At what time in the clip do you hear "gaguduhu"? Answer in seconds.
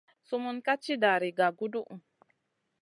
1.37-1.95